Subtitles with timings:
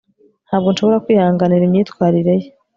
[0.47, 2.49] ntabwo nshobora kwihanganira imyitwarire ye